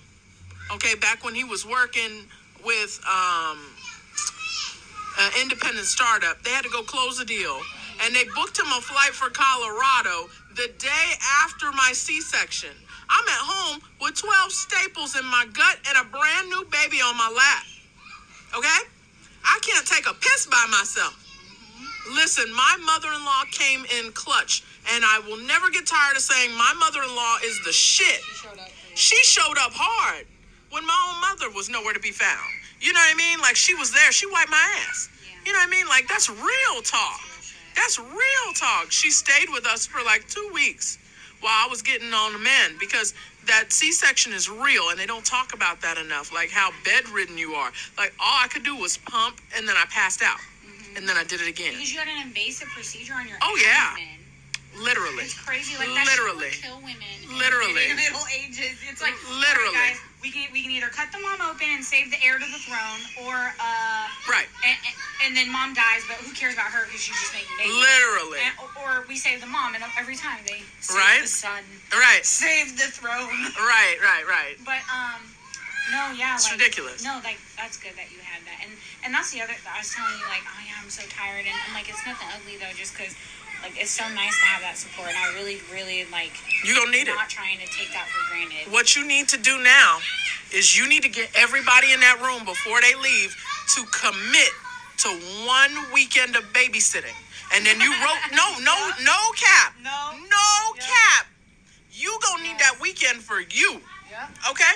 Okay, 0.75 0.95
back 0.95 1.25
when 1.25 1.35
he 1.35 1.45
was 1.45 1.67
working 1.67 2.25
with 2.65 3.01
um, 3.09 3.59
an 5.19 5.33
independent 5.41 5.87
startup, 5.87 6.43
they 6.43 6.51
had 6.51 6.65
to 6.65 6.71
go 6.71 6.83
close 6.83 7.19
the 7.19 7.25
deal, 7.25 7.61
and 8.03 8.15
they 8.15 8.25
booked 8.35 8.59
him 8.59 8.67
a 8.67 8.81
flight 8.81 9.13
for 9.13 9.31
Colorado 9.31 10.29
the 10.57 10.69
day 10.79 11.07
after 11.45 11.71
my 11.73 11.91
C-section. 11.93 12.71
I'm 13.09 13.29
at 13.29 13.43
home 13.43 13.81
with 14.01 14.17
12 14.17 14.53
staples 14.53 15.17
in 15.17 15.25
my 15.25 15.47
gut 15.53 15.79
and 15.89 15.97
a 15.99 16.11
brand 16.11 16.49
new 16.49 16.65
baby 16.71 16.99
on 17.01 17.17
my 17.17 17.31
lap. 17.31 17.65
Okay? 18.57 18.83
I 19.45 19.59
can't 19.63 19.87
take 19.87 20.09
a 20.09 20.15
piss 20.15 20.47
by 20.47 20.67
myself. 20.71 21.23
Listen, 22.15 22.53
my 22.55 22.77
mother 22.85 23.09
in 23.15 23.25
law 23.25 23.43
came 23.51 23.85
in 23.99 24.13
clutch, 24.13 24.63
and 24.95 25.05
I 25.05 25.21
will 25.27 25.39
never 25.39 25.71
get 25.71 25.87
tired 25.87 26.17
of 26.17 26.23
saying 26.23 26.55
my 26.57 26.73
mother 26.79 27.03
in 27.03 27.11
law 27.15 27.39
is 27.45 27.61
the 27.65 27.73
shit. 27.73 28.23
She 28.95 29.17
showed 29.25 29.59
up 29.59 29.73
hard 29.75 30.27
when 30.71 30.87
my 30.87 30.99
own 31.11 31.21
mother 31.21 31.51
was 31.55 31.69
nowhere 31.69 31.95
to 31.95 32.01
be 32.01 32.13
found. 32.13 32.47
You 32.81 32.93
know 32.93 33.01
what 33.01 33.15
I 33.15 33.17
mean? 33.17 33.41
Like 33.41 33.57
she 33.57 33.75
was 33.75 33.93
there, 33.93 34.13
she 34.13 34.27
wiped 34.27 34.51
my 34.51 34.63
ass. 34.89 35.09
You 35.45 35.53
know 35.53 35.59
what 35.59 35.69
I 35.69 35.71
mean? 35.71 35.89
Like 35.89 36.07
that's 36.09 36.29
real 36.31 36.83
talk. 36.83 37.21
That's 37.77 37.99
real 37.99 38.53
talk. 38.55 38.91
She 38.91 39.11
stayed 39.11 39.49
with 39.53 39.67
us 39.67 39.87
for 39.87 40.03
like 40.03 40.27
two 40.29 40.49
weeks 40.53 40.99
while 41.41 41.53
I 41.53 41.69
was 41.69 41.83
getting 41.83 42.13
on 42.13 42.33
the 42.33 42.39
men 42.39 42.77
because 42.81 43.15
that 43.47 43.71
C-section 43.73 44.33
is 44.33 44.49
real 44.51 44.89
and 44.91 44.99
they 44.99 45.07
don't 45.07 45.25
talk 45.25 45.53
about 45.55 45.81
that 45.83 45.99
enough. 45.99 46.33
Like 46.33 46.51
how 46.51 46.71
bedridden 46.85 47.39
you 47.39 47.53
are. 47.53 47.71
Like 47.97 48.13
all 48.19 48.39
I 48.43 48.49
could 48.49 48.65
do 48.65 48.77
was 48.77 48.97
pump 48.99 49.39
and 49.57 49.69
then 49.69 49.77
I 49.77 49.85
passed 49.91 50.23
out. 50.23 50.39
Mm-hmm. 50.39 50.97
And 50.97 51.09
then 51.09 51.17
I 51.17 51.25
did 51.25 51.41
it 51.41 51.49
again. 51.49 51.73
Because 51.73 51.93
you 51.93 51.99
had 52.01 52.09
an 52.09 52.27
invasive 52.27 52.69
procedure 52.69 53.15
on 53.15 53.29
your 53.29 53.37
Oh, 53.43 53.57
yeah. 53.63 53.93
abdomen. 53.93 54.13
Literally. 54.83 55.25
It's 55.25 55.39
crazy. 55.39 55.77
Like 55.79 55.89
that 55.95 56.05
Literally. 56.05 56.51
kill 56.53 56.77
women. 56.85 57.01
in 57.23 57.39
Literally. 57.39 57.87
their 57.87 57.97
middle 58.09 58.25
ages. 58.35 58.77
It's 58.91 59.01
like 59.01 59.15
Literally. 59.29 59.73
"All 59.73 59.73
right, 59.73 59.97
guys, 59.97 60.16
we 60.27 60.35
can 60.35 60.51
we 60.51 60.59
can 60.59 60.75
either 60.75 60.91
cut 60.91 61.15
the 61.15 61.23
mom 61.23 61.39
open 61.39 61.71
and 61.71 61.87
save 61.87 62.11
the 62.11 62.19
heir 62.19 62.35
to 62.35 62.49
the 62.51 62.59
throne, 62.67 63.01
or 63.23 63.55
uh, 63.63 64.11
Right. 64.27 64.51
and, 64.67 64.75
and, 65.23 65.39
then 65.39 65.47
mom 65.55 65.71
dies, 65.71 66.03
but 66.11 66.19
who 66.19 66.35
cares 66.35 66.59
about 66.59 66.75
her 66.75 66.83
because 66.91 66.99
she's 66.99 67.15
just 67.15 67.31
making 67.31 67.55
babies. 67.55 67.79
Literally. 67.79 68.43
And, 68.43 68.55
or 68.83 69.07
we 69.07 69.15
save 69.15 69.39
the 69.39 69.47
mom, 69.47 69.79
and 69.79 69.87
every 69.95 70.19
time 70.19 70.43
they 70.43 70.67
save 70.83 70.99
Right. 70.99 71.23
the 71.23 71.31
son, 71.31 71.63
Right. 71.95 72.27
save 72.27 72.75
the 72.75 72.91
throne. 72.91 73.31
Right, 73.55 74.03
right, 74.03 74.27
right. 74.27 74.59
But 74.67 74.83
um, 74.91 75.23
no, 75.95 76.11
yeah, 76.19 76.35
It's 76.35 76.51
like, 76.51 76.59
ridiculous. 76.59 77.07
No, 77.07 77.23
like 77.23 77.39
that's 77.55 77.79
good 77.79 77.95
that 77.95 78.11
you 78.11 78.19
had 78.27 78.43
that, 78.51 78.67
and 78.67 78.75
and 79.07 79.15
that's 79.15 79.31
the 79.31 79.47
other. 79.47 79.55
I 79.63 79.79
was 79.79 79.95
telling 79.95 80.19
you, 80.19 80.27
like, 80.27 80.43
oh 80.43 80.59
yeah, 80.67 80.75
I'm 80.83 80.91
so 80.91 81.07
tired, 81.07 81.47
and 81.47 81.55
I'm 81.55 81.71
like, 81.71 81.87
it's 81.87 82.03
nothing 82.03 82.27
ugly 82.35 82.59
though, 82.59 82.75
just 82.75 82.99
because. 82.99 83.15
Like 83.63 83.81
it's 83.81 83.91
so 83.91 84.05
nice 84.15 84.37
to 84.41 84.47
have 84.47 84.63
that 84.63 84.77
support, 84.77 85.09
and 85.09 85.19
I 85.19 85.35
really, 85.35 85.59
really 85.73 86.05
like 86.13 86.33
You 86.65 86.75
don't 86.75 86.91
need 86.91 87.09
it. 87.09 87.15
not 87.15 87.29
trying 87.29 87.59
to 87.59 87.67
take 87.67 87.93
that 87.93 88.07
for 88.09 88.23
granted. 88.31 88.71
What 88.73 88.95
you 88.97 89.07
need 89.07 89.29
to 89.29 89.39
do 89.39 89.59
now 89.63 89.99
is 90.55 90.77
you 90.79 90.89
need 90.89 91.03
to 91.03 91.09
get 91.09 91.31
everybody 91.35 91.93
in 91.93 92.01
that 92.01 92.21
room 92.23 92.45
before 92.45 92.81
they 92.81 92.95
leave 92.95 93.35
to 93.75 93.85
commit 93.91 94.53
to 94.99 95.09
one 95.47 95.93
weekend 95.93 96.37
of 96.37 96.45
babysitting. 96.53 97.17
And 97.55 97.65
then 97.67 97.81
you 97.81 97.91
wrote 98.03 98.21
no, 98.33 98.47
no, 98.63 98.75
no 99.05 99.19
cap. 99.35 99.75
No. 99.83 100.13
No 100.15 100.73
cap. 100.79 101.27
You 101.93 102.19
gonna 102.23 102.43
need 102.43 102.59
that 102.59 102.79
weekend 102.81 103.19
for 103.23 103.41
you. 103.41 103.81
Yeah. 104.11 104.29
Okay? 104.51 104.73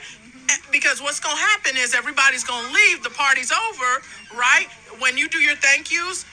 Eh, 0.50 0.56
Because 0.72 1.00
what's 1.00 1.20
gonna 1.20 1.36
happen 1.36 1.76
is 1.76 1.94
everybody's 1.94 2.44
gonna 2.44 2.72
leave, 2.72 3.02
the 3.02 3.10
party's 3.10 3.52
over, 3.52 4.02
right? 4.36 4.66
When 4.98 5.16
you 5.16 5.28
do 5.28 5.38
your 5.38 5.56
thank 5.56 5.92
yous, 5.92 6.24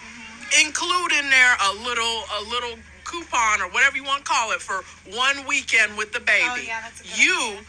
include 0.65 1.11
in 1.13 1.29
there 1.29 1.55
a 1.69 1.73
little 1.83 2.23
a 2.39 2.41
little 2.49 2.77
coupon 3.03 3.61
or 3.61 3.69
whatever 3.71 3.97
you 3.97 4.03
want 4.03 4.25
to 4.25 4.29
call 4.31 4.51
it 4.51 4.61
for 4.61 4.83
one 5.15 5.45
weekend 5.47 5.97
with 5.97 6.11
the 6.11 6.19
baby. 6.19 6.43
Oh, 6.45 6.55
yeah, 6.67 6.81
that's 6.81 6.99
a 6.99 7.03
good 7.03 7.17
you 7.17 7.39
idea. 7.51 7.59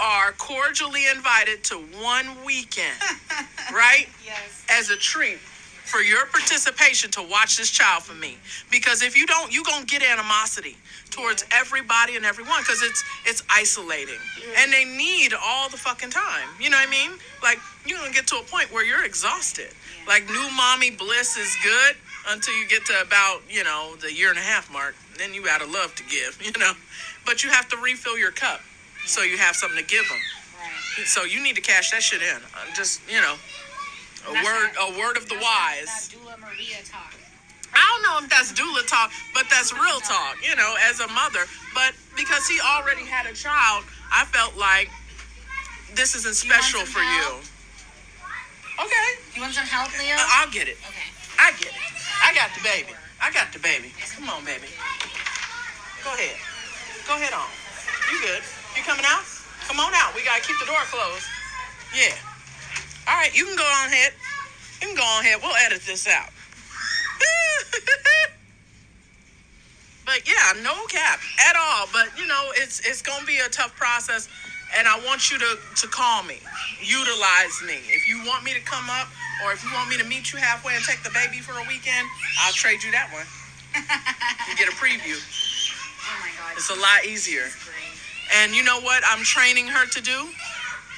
are 0.00 0.32
cordially 0.32 1.02
invited 1.14 1.62
to 1.64 1.76
one 2.00 2.26
weekend, 2.44 2.96
right? 3.72 4.06
Yes. 4.24 4.64
As 4.70 4.90
a 4.90 4.96
treat 4.96 5.38
for 5.38 6.00
your 6.00 6.26
participation 6.26 7.10
to 7.12 7.22
watch 7.30 7.56
this 7.56 7.70
child 7.70 8.02
for 8.02 8.14
me. 8.14 8.38
Because 8.70 9.02
if 9.02 9.16
you 9.16 9.24
don't, 9.26 9.52
you're 9.52 9.64
gonna 9.64 9.84
get 9.84 10.02
animosity 10.02 10.76
towards 11.10 11.44
everybody 11.52 12.16
and 12.16 12.24
everyone 12.26 12.60
because 12.60 12.82
it's 12.82 13.04
it's 13.24 13.42
isolating. 13.50 14.18
And 14.58 14.72
they 14.72 14.84
need 14.84 15.32
all 15.40 15.68
the 15.68 15.76
fucking 15.76 16.10
time. 16.10 16.48
You 16.60 16.70
know 16.70 16.76
what 16.76 16.88
I 16.88 16.90
mean? 16.90 17.12
Like 17.42 17.58
you're 17.86 17.98
gonna 17.98 18.12
get 18.12 18.26
to 18.28 18.36
a 18.36 18.42
point 18.42 18.72
where 18.72 18.84
you're 18.84 19.04
exhausted. 19.04 19.68
Like 20.08 20.26
new 20.26 20.48
mommy 20.56 20.90
bliss 20.90 21.36
is 21.36 21.56
good 21.62 21.96
until 22.28 22.54
you 22.54 22.66
get 22.68 22.84
to 22.86 23.00
about, 23.00 23.42
you 23.48 23.64
know, 23.64 23.96
the 23.96 24.12
year 24.12 24.30
and 24.30 24.38
a 24.38 24.42
half 24.42 24.70
mark. 24.72 24.94
Then 25.18 25.32
you 25.34 25.44
got 25.44 25.62
a 25.62 25.66
love 25.66 25.94
to 25.96 26.02
give, 26.04 26.38
you 26.44 26.52
know. 26.58 26.72
But 27.24 27.42
you 27.44 27.50
have 27.50 27.68
to 27.70 27.76
refill 27.76 28.18
your 28.18 28.30
cup 28.32 28.60
so 29.06 29.22
you 29.22 29.38
have 29.38 29.56
something 29.56 29.78
to 29.78 29.86
give 29.86 30.06
them. 30.08 30.18
Right. 30.98 31.06
So 31.06 31.24
you 31.24 31.42
need 31.42 31.54
to 31.56 31.62
cash 31.62 31.90
that 31.90 32.02
shit 32.02 32.22
in. 32.22 32.36
Uh, 32.54 32.74
Just 32.74 33.00
you 33.10 33.20
know, 33.20 33.34
a 34.28 34.32
That's 34.32 34.46
word, 34.46 34.70
a 34.80 34.98
word 34.98 35.16
of 35.16 35.28
the 35.28 35.36
wise. 35.36 36.10
Doula 36.14 36.38
Maria 36.40 36.82
talk. 36.84 37.14
I 37.74 37.82
don't 37.92 38.02
know 38.08 38.24
if 38.24 38.30
that's 38.30 38.52
doula 38.56 38.86
talk, 38.88 39.10
but 39.34 39.44
that's 39.50 39.72
real 39.74 40.00
talk, 40.00 40.36
you 40.42 40.56
know, 40.56 40.76
as 40.88 41.00
a 41.00 41.08
mother. 41.08 41.44
But 41.74 41.92
because 42.16 42.46
he 42.48 42.58
already 42.60 43.04
had 43.04 43.26
a 43.26 43.34
child, 43.34 43.84
I 44.10 44.24
felt 44.24 44.56
like 44.56 44.88
this 45.94 46.14
isn't 46.14 46.36
special 46.36 46.80
some 46.80 46.88
for 46.88 47.00
you. 47.02 47.36
Okay, 48.80 49.08
You 49.34 49.42
want 49.42 49.52
some 49.54 49.66
help, 49.66 49.92
Leo? 49.98 50.14
I- 50.16 50.40
I'll 50.44 50.50
get 50.50 50.68
it. 50.68 50.78
okay. 50.88 51.08
I 51.38 51.52
get 51.52 51.68
it. 51.68 51.95
Baby. 52.66 52.98
I 53.22 53.30
got 53.30 53.52
the 53.52 53.60
baby. 53.60 53.92
Come 54.18 54.28
on, 54.28 54.44
baby. 54.44 54.66
Go 56.02 56.10
ahead. 56.10 56.34
Go 57.06 57.14
ahead 57.14 57.30
on. 57.30 57.46
You 58.10 58.18
good? 58.18 58.42
You 58.74 58.82
coming 58.82 59.06
out? 59.06 59.22
Come 59.70 59.78
on 59.78 59.94
out. 59.94 60.16
We 60.16 60.24
gotta 60.24 60.42
keep 60.42 60.58
the 60.58 60.66
door 60.66 60.82
closed. 60.90 61.22
Yeah. 61.94 62.10
All 63.06 63.14
right, 63.14 63.30
you 63.30 63.46
can 63.46 63.54
go 63.54 63.62
on 63.62 63.86
ahead. 63.86 64.14
You 64.82 64.88
can 64.88 64.96
go 64.96 65.04
on 65.04 65.22
ahead. 65.22 65.38
We'll 65.40 65.54
edit 65.62 65.82
this 65.86 66.08
out. 66.08 66.26
but 70.04 70.26
yeah, 70.26 70.60
no 70.60 70.74
cap 70.86 71.20
at 71.48 71.54
all. 71.54 71.86
But 71.92 72.18
you 72.18 72.26
know, 72.26 72.50
it's 72.56 72.80
it's 72.80 73.00
gonna 73.00 73.24
be 73.24 73.38
a 73.38 73.48
tough 73.48 73.76
process, 73.76 74.28
and 74.76 74.88
I 74.88 74.98
want 75.06 75.30
you 75.30 75.38
to 75.38 75.54
to 75.54 75.86
call 75.86 76.24
me, 76.24 76.40
utilize 76.82 77.62
me. 77.64 77.78
If 77.94 78.08
you 78.08 78.24
want 78.26 78.42
me 78.42 78.54
to 78.54 78.60
come 78.60 78.90
up, 78.90 79.06
or 79.44 79.52
if 79.52 79.62
you 79.64 79.70
want 79.72 79.90
me 79.90 79.96
to 79.98 80.04
meet 80.04 80.32
you 80.32 80.38
halfway 80.38 80.74
and 80.74 80.84
take 80.84 81.02
the 81.02 81.10
baby 81.10 81.38
for 81.38 81.52
a 81.52 81.64
weekend, 81.68 82.08
I'll 82.40 82.52
trade 82.52 82.82
you 82.82 82.90
that 82.92 83.10
one. 83.12 83.26
You 84.48 84.56
get 84.56 84.68
a 84.68 84.76
preview. 84.76 85.16
Oh 86.06 86.22
my 86.22 86.30
god. 86.38 86.54
It's 86.56 86.70
a 86.70 86.78
lot 86.78 87.04
easier. 87.04 87.50
And 88.38 88.54
you 88.54 88.62
know 88.62 88.80
what? 88.80 89.02
I'm 89.08 89.24
training 89.24 89.66
her 89.66 89.86
to 89.86 90.00
do 90.00 90.28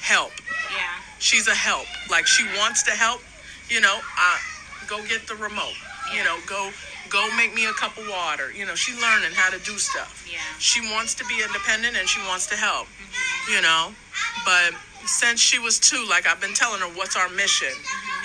help. 0.02 0.32
Yeah. 0.70 0.84
She's 1.18 1.48
a 1.48 1.54
help. 1.54 1.86
Like 2.10 2.26
she 2.26 2.44
wants 2.58 2.82
to 2.84 2.90
help. 2.90 3.22
You 3.70 3.80
know, 3.80 3.98
uh, 4.20 4.38
go 4.86 5.02
get 5.06 5.26
the 5.26 5.34
remote. 5.34 5.76
Yeah. 6.12 6.18
You 6.18 6.24
know, 6.24 6.36
go 6.46 6.70
go 7.08 7.26
make 7.36 7.54
me 7.54 7.66
a 7.66 7.72
cup 7.72 7.96
of 7.96 8.06
water. 8.08 8.52
You 8.52 8.66
know, 8.66 8.74
she's 8.74 9.00
learning 9.00 9.32
how 9.32 9.50
to 9.50 9.58
do 9.64 9.78
stuff. 9.78 10.28
Yeah. 10.30 10.38
She 10.58 10.80
wants 10.92 11.14
to 11.14 11.24
be 11.24 11.40
independent 11.42 11.96
and 11.96 12.08
she 12.08 12.20
wants 12.28 12.46
to 12.48 12.56
help. 12.56 12.86
You 13.50 13.62
know, 13.62 13.92
but 14.44 14.72
since 15.06 15.40
she 15.40 15.58
was 15.58 15.78
two, 15.78 16.04
like 16.08 16.26
I've 16.26 16.40
been 16.40 16.54
telling 16.54 16.80
her, 16.80 16.88
what's 16.88 17.16
our 17.16 17.28
mission? 17.30 17.72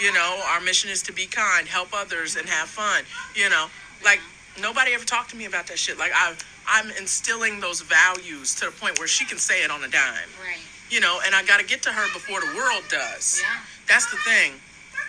You 0.03 0.11
know, 0.11 0.41
our 0.49 0.59
mission 0.59 0.89
is 0.91 1.01
to 1.03 1.13
be 1.13 1.25
kind, 1.27 1.65
help 1.65 1.89
others, 1.93 2.35
and 2.35 2.45
have 2.49 2.67
fun. 2.67 3.05
You 3.35 3.49
know, 3.49 3.67
like 4.03 4.19
nobody 4.61 4.91
ever 4.93 5.05
talked 5.05 5.29
to 5.29 5.37
me 5.37 5.45
about 5.45 5.67
that 5.67 5.79
shit. 5.79 5.97
Like 5.97 6.11
I, 6.13 6.35
I'm 6.67 6.91
instilling 6.99 7.61
those 7.61 7.79
values 7.81 8.53
to 8.55 8.65
the 8.65 8.71
point 8.71 8.99
where 8.99 9.07
she 9.07 9.23
can 9.23 9.37
say 9.37 9.63
it 9.63 9.71
on 9.71 9.81
a 9.85 9.87
dime 9.87 10.27
Right. 10.43 10.59
you 10.89 10.99
know, 10.99 11.21
and 11.25 11.33
I 11.33 11.43
got 11.43 11.61
to 11.61 11.65
get 11.65 11.81
to 11.83 11.89
her 11.89 12.05
before 12.13 12.41
the 12.41 12.51
world 12.57 12.83
does. 12.89 13.39
Yeah. 13.41 13.59
That's 13.87 14.05
the 14.11 14.17
thing. 14.27 14.51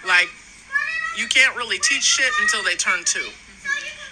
Like, 0.07 0.29
you 1.19 1.27
can't 1.27 1.57
really 1.57 1.79
teach 1.81 2.05
shit 2.05 2.31
until 2.43 2.63
they 2.63 2.77
turn 2.77 3.01
two. 3.05 3.29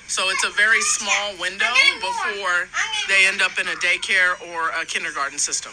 So 0.09 0.29
it's 0.31 0.45
a 0.45 0.51
very 0.51 0.81
small 0.83 1.33
window 1.41 1.73
before 2.01 2.69
they 3.09 3.27
end 3.29 3.41
up 3.41 3.59
in 3.59 3.67
a 3.69 3.77
daycare 3.79 4.35
or 4.53 4.71
a 4.81 4.85
kindergarten 4.85 5.39
system. 5.39 5.73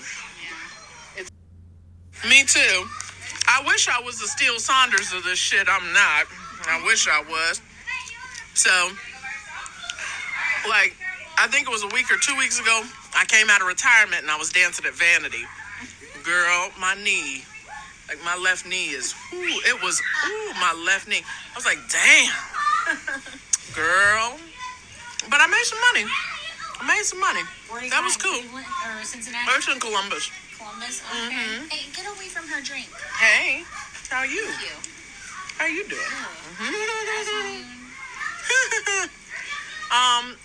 Me 2.30 2.44
too. 2.46 2.86
I 3.50 3.64
wish 3.66 3.90
I 3.90 4.00
was 4.02 4.20
the 4.20 4.28
Steele 4.28 4.60
Saunders 4.60 5.12
of 5.12 5.24
this 5.24 5.40
shit. 5.40 5.68
I'm 5.68 5.92
not. 5.92 6.26
I 6.70 6.86
wish 6.86 7.08
I 7.08 7.22
was. 7.22 7.62
So, 8.54 8.70
like, 10.70 10.96
I 11.38 11.48
think 11.48 11.68
it 11.68 11.72
was 11.72 11.84
a 11.84 11.88
week 11.88 12.12
or 12.12 12.18
two 12.18 12.38
weeks 12.38 12.60
ago, 12.60 12.84
I 13.16 13.26
came 13.26 13.50
out 13.50 13.62
of 13.62 13.68
retirement 13.68 14.22
and 14.22 14.30
I 14.30 14.38
was 14.38 14.52
dancing 14.52 14.86
at 14.86 14.94
Vanity. 14.94 15.44
Girl, 16.24 16.70
my 16.80 16.94
knee, 17.02 17.44
like 18.08 18.24
my 18.24 18.38
left 18.38 18.68
knee 18.68 18.90
is, 18.90 19.16
ooh, 19.34 19.38
it 19.66 19.82
was, 19.82 20.00
ooh, 20.28 20.54
my 20.62 20.74
left 20.86 21.08
knee. 21.08 21.24
I 21.24 21.56
was 21.56 21.66
like, 21.66 21.80
damn, 21.90 22.34
girl. 23.74 24.38
But 25.30 25.42
I 25.42 25.48
made 25.48 25.66
some 25.66 25.80
money. 25.94 26.06
I 26.80 26.88
made 26.88 27.04
some 27.04 27.20
money. 27.20 27.42
Where 27.70 27.90
That 27.90 28.04
was 28.04 28.16
cool. 28.16 28.40
Or 28.54 29.04
Cincinnati? 29.04 29.50
I 29.50 29.56
was 29.56 29.68
in 29.68 29.80
Columbus. 29.80 30.30
Columbus. 30.70 31.02
Okay. 31.10 31.36
Mhm. 31.36 31.72
Hey, 31.72 31.86
get 31.94 32.06
away 32.06 32.28
from 32.28 32.48
her 32.48 32.62
drink. 32.62 32.88
Hey, 33.20 33.64
how 34.10 34.24
you? 34.24 34.46
Thank 34.46 34.70
you. 34.70 34.76
How 35.58 35.66
you 35.66 35.88
doing? 35.88 36.02
Jasmine. 37.06 37.66
um, 39.92 40.38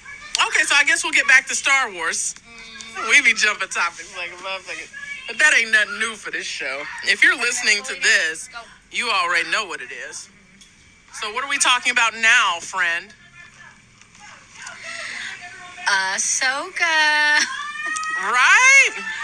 okay, 0.49 0.65
so 0.65 0.75
I 0.75 0.85
guess 0.85 1.05
we'll 1.05 1.13
get 1.13 1.29
back 1.29 1.47
to 1.49 1.55
Star 1.55 1.91
Wars. 1.91 2.35
We 3.11 3.21
be 3.23 3.35
jumping 3.35 3.69
topics 3.69 4.17
like 4.17 4.31
a 4.31 4.37
motherfucker. 4.37 4.89
But 5.29 5.39
that 5.39 5.55
ain't 5.59 5.73
nothing 5.73 5.99
new 5.99 6.15
for 6.15 6.31
this 6.31 6.47
show. 6.47 6.83
If 7.05 7.23
you're 7.23 7.37
listening 7.37 7.83
to 7.85 7.95
this, 7.95 8.49
you 8.91 9.11
already 9.11 9.51
know 9.51 9.67
what 9.67 9.81
it 9.81 9.91
is. 10.09 10.29
So 11.13 11.33
what 11.33 11.45
are 11.45 11.51
we 11.51 11.59
talking 11.59 11.93
about 11.93 12.15
now, 12.15 12.61
friend? 12.61 13.13
Ahsoka. 15.87 17.45
Right? 18.17 19.24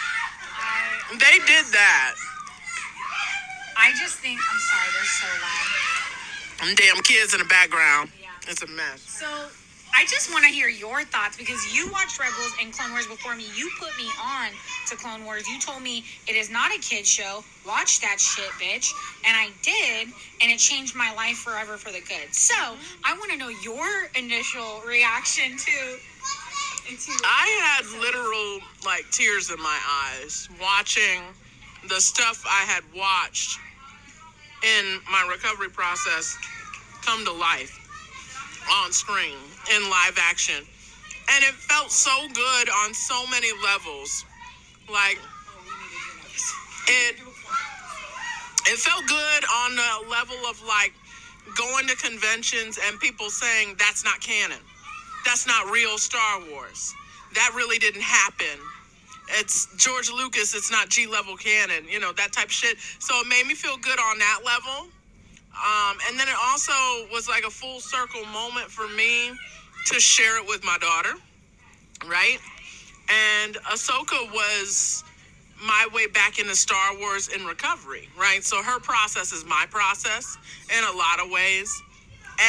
They 1.10 1.38
did 1.46 1.66
that. 1.74 2.14
I 3.76 3.90
just 3.98 4.16
think 4.18 4.38
I'm 4.38 4.60
sorry. 4.60 4.88
They're 4.94 5.04
so 5.04 5.26
loud. 5.42 6.66
Them 6.66 6.74
damn 6.76 7.02
kids 7.02 7.34
in 7.34 7.40
the 7.40 7.46
background. 7.46 8.10
Yeah. 8.20 8.28
It's 8.46 8.62
a 8.62 8.68
mess. 8.68 9.00
So 9.00 9.26
I 9.92 10.04
just 10.06 10.30
want 10.32 10.44
to 10.44 10.50
hear 10.50 10.68
your 10.68 11.02
thoughts 11.02 11.36
because 11.36 11.74
you 11.74 11.90
watched 11.90 12.20
Rebels 12.20 12.52
and 12.60 12.72
Clone 12.72 12.92
Wars 12.92 13.08
before 13.08 13.34
me. 13.34 13.46
You 13.56 13.68
put 13.80 13.90
me 13.98 14.06
on 14.22 14.50
to 14.86 14.96
Clone 14.96 15.24
Wars. 15.24 15.48
You 15.48 15.58
told 15.58 15.82
me 15.82 16.04
it 16.28 16.36
is 16.36 16.48
not 16.48 16.70
a 16.70 16.78
kid 16.78 17.04
show. 17.04 17.42
Watch 17.66 18.00
that 18.02 18.20
shit, 18.20 18.50
bitch. 18.62 18.92
And 19.26 19.36
I 19.36 19.50
did, 19.62 20.14
and 20.42 20.52
it 20.52 20.58
changed 20.58 20.94
my 20.94 21.12
life 21.14 21.38
forever 21.38 21.76
for 21.76 21.90
the 21.90 22.00
good. 22.00 22.32
So 22.32 22.54
I 23.04 23.18
want 23.18 23.32
to 23.32 23.36
know 23.36 23.48
your 23.48 23.88
initial 24.14 24.80
reaction 24.86 25.56
to. 25.58 25.98
I 27.24 27.46
had 27.62 28.00
literal 28.00 28.58
like 28.84 29.04
tears 29.12 29.50
in 29.50 29.58
my 29.58 29.78
eyes 29.88 30.48
watching 30.60 31.22
the 31.88 32.00
stuff 32.00 32.44
I 32.46 32.64
had 32.66 32.82
watched 32.96 33.58
in 34.64 35.00
my 35.10 35.26
recovery 35.30 35.70
process 35.70 36.36
come 37.02 37.24
to 37.24 37.32
life 37.32 37.78
on 38.72 38.92
screen 38.92 39.36
in 39.74 39.88
live 39.88 40.18
action. 40.20 40.56
And 41.32 41.44
it 41.44 41.54
felt 41.54 41.92
so 41.92 42.26
good 42.34 42.68
on 42.68 42.92
so 42.92 43.24
many 43.28 43.50
levels. 43.62 44.24
Like 44.90 45.18
it 46.88 47.16
it 48.66 48.78
felt 48.78 49.06
good 49.06 49.44
on 49.44 49.76
the 49.76 50.10
level 50.10 50.36
of 50.48 50.60
like 50.66 50.92
going 51.56 51.86
to 51.86 51.96
conventions 51.96 52.78
and 52.84 52.98
people 53.00 53.30
saying 53.30 53.76
that's 53.78 54.04
not 54.04 54.20
canon. 54.20 54.58
That's 55.24 55.46
not 55.46 55.70
real 55.70 55.98
Star 55.98 56.40
Wars. 56.50 56.94
That 57.34 57.52
really 57.54 57.78
didn't 57.78 58.02
happen. 58.02 58.58
It's 59.38 59.68
George 59.76 60.10
Lucas, 60.10 60.54
it's 60.54 60.70
not 60.70 60.88
G 60.88 61.06
level 61.06 61.36
canon, 61.36 61.86
you 61.88 62.00
know, 62.00 62.12
that 62.12 62.32
type 62.32 62.46
of 62.46 62.52
shit. 62.52 62.78
So 62.98 63.14
it 63.20 63.28
made 63.28 63.46
me 63.46 63.54
feel 63.54 63.76
good 63.76 63.98
on 64.00 64.18
that 64.18 64.40
level. 64.44 64.88
Um, 65.54 65.98
and 66.08 66.18
then 66.18 66.26
it 66.28 66.34
also 66.46 66.72
was 67.12 67.28
like 67.28 67.44
a 67.44 67.50
full 67.50 67.80
circle 67.80 68.24
moment 68.26 68.70
for 68.70 68.88
me 68.88 69.30
to 69.86 70.00
share 70.00 70.38
it 70.42 70.46
with 70.48 70.64
my 70.64 70.78
daughter, 70.80 71.14
right? 72.08 72.38
And 73.42 73.56
Ahsoka 73.70 74.32
was 74.32 75.04
my 75.62 75.86
way 75.92 76.06
back 76.06 76.38
into 76.38 76.54
Star 76.56 76.96
Wars 76.98 77.28
in 77.28 77.44
recovery, 77.44 78.08
right? 78.18 78.42
So 78.42 78.62
her 78.62 78.80
process 78.80 79.32
is 79.32 79.44
my 79.44 79.66
process 79.70 80.38
in 80.76 80.84
a 80.84 80.96
lot 80.96 81.20
of 81.22 81.30
ways. 81.30 81.82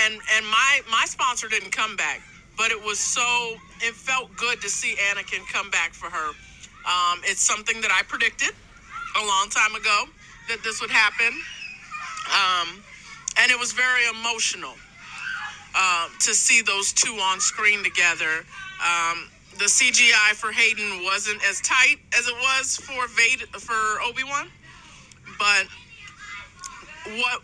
And 0.05 0.13
and 0.13 0.45
my 0.45 0.81
my 0.89 1.05
sponsor 1.05 1.49
didn't 1.49 1.71
come 1.71 1.97
back, 1.97 2.21
but 2.61 2.69
it 2.69 2.79
was 2.85 2.99
so 2.99 3.55
it 3.79 3.95
felt 3.95 4.29
good 4.37 4.61
to 4.61 4.69
see 4.69 4.93
Anakin 5.09 5.41
come 5.51 5.71
back 5.71 5.93
for 5.93 6.11
her. 6.11 6.29
Um, 6.85 7.19
it's 7.23 7.41
something 7.41 7.81
that 7.81 7.89
I 7.89 8.03
predicted 8.03 8.51
a 9.19 9.25
long 9.25 9.49
time 9.49 9.73
ago 9.73 10.05
that 10.47 10.63
this 10.63 10.79
would 10.79 10.91
happen. 10.91 11.33
Um, 12.29 12.83
and 13.39 13.51
it 13.51 13.57
was 13.57 13.71
very 13.71 14.05
emotional 14.13 14.75
uh, 15.73 16.09
to 16.19 16.35
see 16.35 16.61
those 16.61 16.93
two 16.93 17.13
on 17.13 17.39
screen 17.39 17.83
together. 17.83 18.45
Um, 18.77 19.27
the 19.57 19.65
CGI 19.65 20.33
for 20.33 20.51
Hayden 20.51 21.03
wasn't 21.03 21.43
as 21.43 21.61
tight 21.61 21.97
as 22.15 22.27
it 22.27 22.35
was 22.35 22.77
for 22.77 23.07
Vader, 23.07 23.47
for 23.57 24.03
Obi 24.05 24.23
Wan, 24.23 24.47
but 25.39 25.65
what 27.17 27.41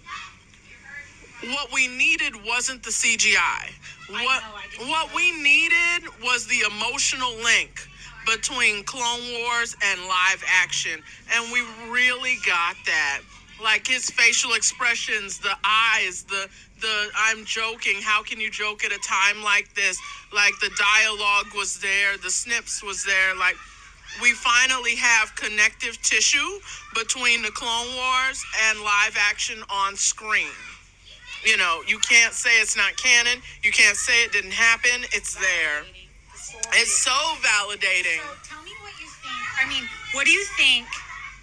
what 1.53 1.73
we 1.73 1.87
needed 1.87 2.33
wasn't 2.45 2.83
the 2.83 2.91
CGI. 2.91 3.71
What 4.09 4.21
know, 4.21 4.85
I 4.85 4.89
what 4.89 5.13
we 5.13 5.31
needed 5.41 6.09
was 6.23 6.47
the 6.47 6.61
emotional 6.61 7.35
link 7.43 7.87
between 8.25 8.83
Clone 8.83 9.21
Wars 9.41 9.75
and 9.83 10.01
live 10.01 10.43
action, 10.47 11.01
and 11.33 11.51
we 11.51 11.61
really 11.89 12.37
got 12.45 12.75
that. 12.85 13.19
Like 13.61 13.87
his 13.87 14.09
facial 14.09 14.53
expressions, 14.53 15.39
the 15.39 15.55
eyes, 15.63 16.23
the 16.23 16.47
the 16.79 17.09
I'm 17.17 17.43
joking. 17.43 18.01
How 18.01 18.23
can 18.23 18.39
you 18.39 18.49
joke 18.49 18.85
at 18.85 18.93
a 18.93 18.99
time 18.99 19.43
like 19.43 19.73
this? 19.73 19.99
Like 20.33 20.53
the 20.61 20.71
dialogue 20.77 21.47
was 21.55 21.79
there, 21.79 22.17
the 22.17 22.29
snips 22.29 22.81
was 22.83 23.03
there. 23.03 23.35
Like 23.35 23.55
we 24.21 24.33
finally 24.33 24.95
have 24.95 25.35
connective 25.35 26.01
tissue 26.01 26.59
between 26.95 27.41
the 27.41 27.51
Clone 27.51 27.93
Wars 27.95 28.43
and 28.69 28.79
live 28.79 29.17
action 29.17 29.61
on 29.69 29.95
screen. 29.95 30.53
You 31.45 31.57
know, 31.57 31.81
you 31.87 31.99
can't 31.99 32.33
say 32.33 32.49
it's 32.61 32.75
not 32.75 32.97
canon. 32.97 33.41
You 33.63 33.71
can't 33.71 33.95
say 33.95 34.23
it 34.23 34.31
didn't 34.31 34.53
happen. 34.53 35.05
It's 35.13 35.35
there. 35.35 35.83
It's 36.73 36.91
so 36.97 37.11
validating. 37.41 38.19
So 38.19 38.55
tell 38.55 38.63
me 38.63 38.71
what 38.81 38.93
you 38.99 39.07
think. 39.07 39.63
I 39.63 39.69
mean, 39.69 39.83
what 40.13 40.25
do 40.25 40.31
you 40.31 40.45
think? 40.57 40.87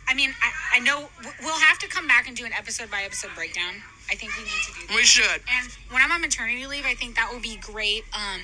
I 0.06 0.14
mean, 0.14 0.34
I, 0.42 0.78
I 0.78 0.80
know 0.80 1.08
we'll 1.42 1.60
have 1.60 1.78
to 1.78 1.88
come 1.88 2.06
back 2.06 2.28
and 2.28 2.36
do 2.36 2.44
an 2.44 2.52
episode 2.52 2.90
by 2.90 3.02
episode 3.02 3.30
breakdown. 3.34 3.74
I 4.10 4.14
think 4.14 4.36
we 4.36 4.44
need 4.44 4.50
to 4.50 4.72
do 4.80 4.86
that. 4.86 4.96
We 4.96 5.02
should. 5.02 5.40
And 5.48 5.72
when 5.90 6.02
I'm 6.02 6.12
on 6.12 6.20
maternity 6.20 6.66
leave, 6.66 6.84
I 6.84 6.94
think 6.94 7.16
that 7.16 7.32
will 7.32 7.40
be 7.40 7.56
great. 7.56 8.04
Um, 8.12 8.40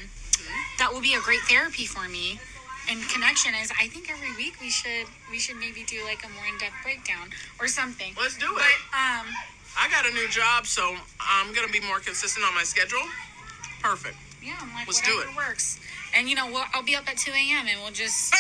that 0.78 0.92
will 0.92 1.02
be 1.02 1.14
a 1.14 1.21
great 1.21 1.40
therapy 1.40 1.85
for 1.85 2.09
me. 2.09 2.40
And 2.88 3.07
connection 3.11 3.52
is, 3.54 3.71
I 3.78 3.88
think 3.88 4.11
every 4.11 4.35
week 4.37 4.57
we 4.61 4.71
should 4.71 5.07
we 5.30 5.38
should 5.38 5.57
maybe 5.57 5.85
do 5.85 6.02
like 6.04 6.25
a 6.25 6.28
more 6.30 6.47
in 6.49 6.59
depth 6.59 6.75
breakdown 6.83 7.28
or 7.61 7.69
something. 7.69 8.14
Let's 8.19 8.38
do 8.38 8.47
it. 8.47 8.57
But 8.57 8.97
um, 8.97 9.26
I 9.79 9.89
got 9.89 10.07
a 10.07 10.12
new 10.12 10.29
job, 10.29 10.67
so 10.67 10.95
I'm 11.21 11.55
gonna 11.55 11.69
be 11.73 11.81
more 11.81 11.99
consistent 12.00 12.45
on 12.47 12.55
my 12.55 12.65
schedule. 12.65 13.03
Perfect. 13.83 14.17
yeah, 14.43 14.57
I'm 14.61 14.73
like 14.75 14.87
Let's 14.87 15.00
do 15.00 15.17
whatever 15.17 15.33
it. 15.33 15.37
works. 15.37 15.81
And 16.15 16.29
you 16.29 16.35
know, 16.37 16.47
we'll, 16.47 16.65
I'll 16.75 16.83
be 16.83 16.97
up 16.97 17.09
at 17.09 17.17
2 17.17 17.31
a.m. 17.31 17.67
and 17.69 17.81
we'll 17.81 17.93
just 17.93 18.35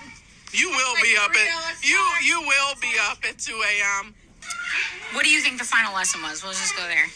You 0.52 0.70
will 0.70 0.94
Like, 0.94 1.02
be 1.02 1.16
up 1.18 1.30
at 1.32 1.82
you 1.82 1.96
start. 1.96 2.24
you 2.24 2.40
will 2.40 2.74
be 2.80 2.94
up 3.10 3.18
at 3.28 3.38
2 3.38 3.52
a.m. 3.52 4.14
What 5.12 5.24
do 5.24 5.30
you 5.30 5.40
think 5.40 5.58
the 5.58 5.64
final 5.64 5.92
lesson 5.94 6.22
was? 6.22 6.42
We'll 6.42 6.52
just 6.52 6.76
go 6.76 6.82
there. 6.84 7.06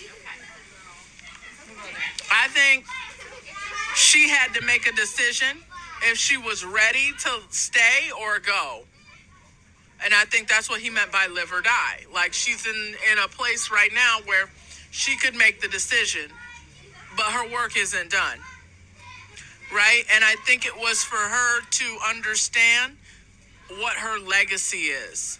I 2.33 2.49
think 2.49 2.85
she 3.95 4.29
had 4.29 4.53
to 4.55 4.65
make 4.65 4.87
a 4.87 4.93
decision 4.93 5.59
if 6.05 6.17
she 6.19 6.37
was 6.37 6.65
ready 6.65 7.13
to 7.21 7.31
stay 7.51 8.11
or 8.21 8.39
go. 8.41 8.83
And 10.05 10.15
I 10.15 10.25
think 10.25 10.49
that's 10.49 10.71
what 10.71 10.81
he 10.81 10.91
meant 10.91 11.13
by 11.13 11.27
live 11.27 11.53
or 11.53 11.61
die. 11.61 12.05
Like 12.13 12.33
she's 12.33 12.67
in 12.67 12.95
in 13.13 13.19
a 13.19 13.29
place 13.29 13.71
right 13.71 13.91
now 13.95 14.19
where 14.25 14.51
she 14.91 15.17
could 15.17 15.35
make 15.35 15.61
the 15.61 15.69
decision, 15.69 16.31
but 17.17 17.27
her 17.27 17.53
work 17.53 17.77
isn't 17.77 18.11
done. 18.11 18.39
Right? 19.73 20.03
And 20.13 20.25
I 20.25 20.35
think 20.47 20.67
it 20.67 20.77
was 20.77 21.05
for 21.05 21.17
her 21.17 21.61
to 21.61 21.99
understand 22.09 22.97
what 23.79 23.95
her 23.95 24.19
legacy 24.19 24.89
is. 24.89 25.39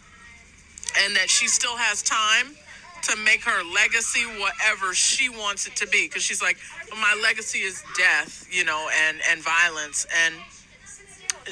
And 1.05 1.17
that 1.17 1.29
she 1.31 1.49
still 1.49 1.77
has 1.77 2.03
time 2.03 2.57
to 3.03 3.17
make 3.25 3.43
her 3.43 3.63
legacy 3.75 4.25
whatever 4.39 4.95
she 4.95 5.29
wants 5.29 5.67
it 5.67 5.75
to 5.77 5.87
be 5.87 6.07
because 6.07 6.23
she's 6.23 6.43
like 6.43 6.59
my 6.93 7.19
legacy 7.23 7.61
is 7.61 7.83
death 7.97 8.47
you 8.51 8.65
know 8.65 8.89
and 9.07 9.19
and 9.31 9.41
violence 9.43 10.07
and 10.25 10.35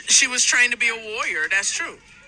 she 0.07 0.27
was 0.27 0.45
trained 0.45 0.73
to 0.73 0.79
be 0.79 0.89
a 0.89 1.15
warrior 1.15 1.49
that's 1.51 1.73
true 1.73 1.97